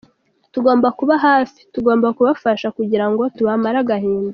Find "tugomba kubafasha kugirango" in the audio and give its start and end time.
1.73-3.23